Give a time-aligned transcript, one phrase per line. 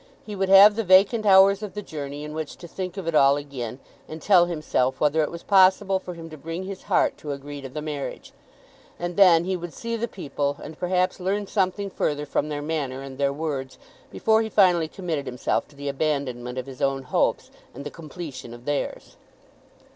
[0.25, 3.13] He would have the vacant hours of the journey in which to think of it
[3.13, 3.77] all again,
[4.07, 7.61] and tell himself whether it was possible for him to bring his heart to agree
[7.61, 8.33] to the marriage;
[8.97, 13.03] and then he would see the people, and perhaps learn something further from their manner
[13.03, 13.77] and their words,
[14.09, 18.55] before he finally committed himself to the abandonment of his own hopes and the completion
[18.55, 19.17] of theirs.